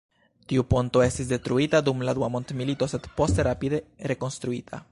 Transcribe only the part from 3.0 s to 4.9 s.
poste rapide rekonstruita.